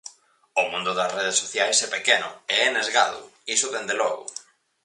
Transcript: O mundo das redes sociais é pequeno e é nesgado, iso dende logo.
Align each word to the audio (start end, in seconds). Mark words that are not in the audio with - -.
O 0.61 0.63
mundo 0.71 0.91
das 0.99 1.13
redes 1.17 1.39
sociais 1.41 1.77
é 1.85 1.87
pequeno 1.95 2.29
e 2.53 2.55
é 2.65 2.67
nesgado, 2.71 3.19
iso 3.55 3.67
dende 3.75 3.95
logo. 4.01 4.23